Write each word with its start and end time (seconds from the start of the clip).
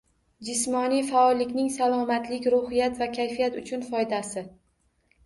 Jismoniy 0.45 1.01
faollikning 1.09 1.67
salomatlik, 1.75 2.47
ruhiyat 2.53 2.97
va 3.03 3.09
kayfiyat 3.19 3.59
uchun 3.63 3.85
foydasi 3.91 4.45